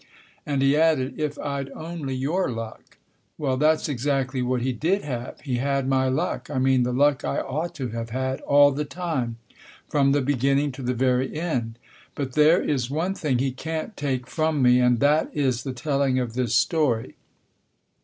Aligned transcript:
And 0.47 0.63
he 0.63 0.75
added" 0.75 1.19
If 1.19 1.37
I'd 1.37 1.69
only 1.75 2.15
your 2.15 2.49
luck!" 2.49 2.97
Well, 3.37 3.55
that's 3.55 3.87
exactly 3.87 4.41
what 4.41 4.63
he 4.63 4.73
did 4.73 5.03
have. 5.03 5.39
He 5.41 5.57
had 5.57 5.87
my 5.87 6.07
luck, 6.07 6.49
I 6.49 6.57
mean 6.57 6.81
the 6.81 6.91
luck 6.91 7.23
I 7.23 7.39
ought 7.39 7.75
to 7.75 7.89
have 7.89 8.09
had, 8.09 8.41
all 8.41 8.71
the 8.71 8.83
time, 8.83 9.37
from 9.87 10.11
the 10.11 10.21
beginning 10.23 10.71
to 10.71 10.81
the 10.81 10.95
very 10.95 11.37
end. 11.39 11.77
But 12.15 12.33
there 12.33 12.59
is 12.63 12.89
one 12.89 13.13
thing 13.13 13.37
he 13.37 13.51
can't 13.51 13.95
take 13.95 14.25
from 14.25 14.63
me, 14.63 14.79
and 14.79 14.99
that 15.01 15.29
is 15.35 15.61
the 15.61 15.71
telling 15.71 16.17
of 16.17 16.33
this 16.33 16.55
story. 16.55 17.13